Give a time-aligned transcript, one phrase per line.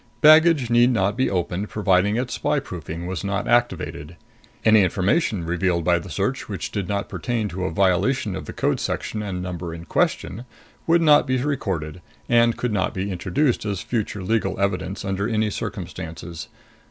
[0.21, 4.15] Baggage need not be opened, providing its spyproofing was not activated.
[4.65, 8.51] Any information revealed by the search which did not pertain to a violation of the
[8.51, 10.45] Code Section and Number in question
[10.87, 15.51] would not be recorded and could not be introduced as future legal evidence under any
[15.51, 16.47] circumstances.